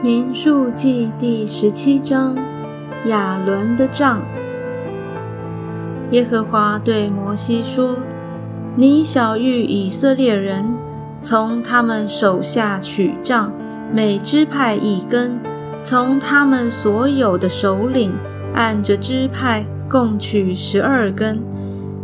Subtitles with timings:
[0.00, 2.36] 民数记第十七章，
[3.06, 4.22] 亚伦的杖。
[6.12, 7.96] 耶和华对摩西说
[8.78, 10.72] ：“你小谕以色列人，
[11.20, 13.52] 从他们手下取杖，
[13.92, 15.40] 每支派一根；
[15.82, 18.14] 从他们所有的首领，
[18.54, 21.42] 按着支派共取十二根。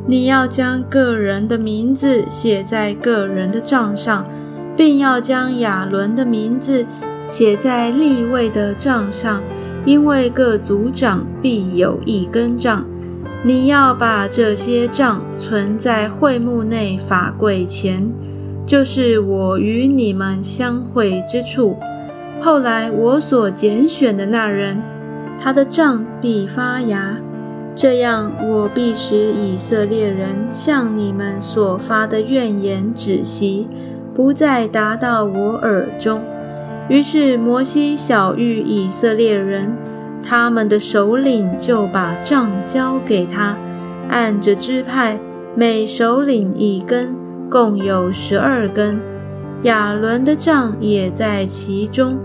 [0.08, 4.26] 你要将个人的名字写在个人的杖上，
[4.76, 6.84] 并要将亚伦的名字。”
[7.26, 9.42] 写在立位的杖上，
[9.84, 12.84] 因为各族长必有一根杖。
[13.42, 18.10] 你要把这些杖存在会幕内法柜前，
[18.64, 21.76] 就是我与你们相会之处。
[22.40, 24.82] 后来我所拣选的那人，
[25.38, 27.18] 他的杖必发芽，
[27.74, 33.68] 这样我必使以色列人向你们所发的怨言止息，
[34.14, 36.22] 不再达到我耳中。
[36.88, 39.74] 于是摩西小谕以色列人，
[40.22, 43.56] 他们的首领就把杖交给他，
[44.10, 45.18] 按着支派，
[45.56, 47.14] 每首领一根，
[47.50, 49.00] 共有十二根。
[49.62, 52.18] 亚伦的杖也在其中。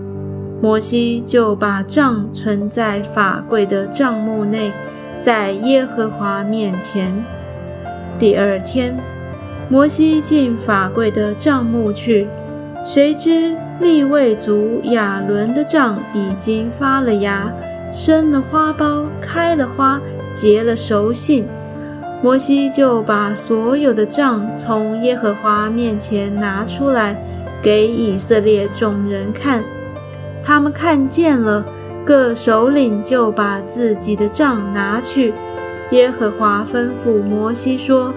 [0.61, 4.73] 摩西就把杖存在法柜的帐幕内，
[5.21, 7.23] 在耶和华面前。
[8.19, 8.99] 第二天，
[9.69, 12.27] 摩西进法柜的帐幕去。
[12.83, 17.51] 谁知利未族亚伦的杖已经发了芽，
[17.91, 20.01] 生了花苞，开了花，
[20.33, 21.45] 结了熟杏。
[22.21, 27.21] 摩西就把所有的杖从耶和华面前拿出来，
[27.61, 29.63] 给以色列众人看。
[30.43, 31.65] 他们看见了，
[32.05, 35.33] 各首领就把自己的杖拿去。
[35.91, 38.13] 耶和华吩咐摩西说：“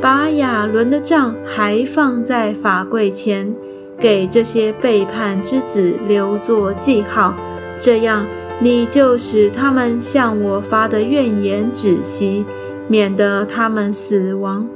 [0.00, 3.54] 把亚伦的杖还放在法柜前。”
[4.00, 7.34] 给这些背叛之子留作记号，
[7.78, 8.26] 这样
[8.58, 12.46] 你就使他们向我发的怨言止息，
[12.88, 14.66] 免得他们死亡。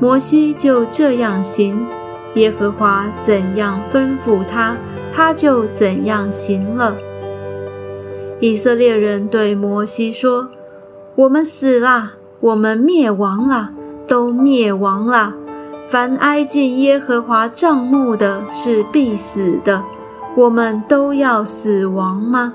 [0.00, 1.86] 摩西就这样行，
[2.34, 4.76] 耶和华怎样吩咐他，
[5.12, 6.96] 他就怎样行了。
[8.40, 10.50] 以色列人对摩西说
[11.16, 13.70] ：“我们死了，我们灭亡了，
[14.06, 15.34] 都灭亡了。”
[15.88, 19.84] 凡挨近耶和华帐幕的，是必死的。
[20.36, 22.52] 我们都要死亡吗？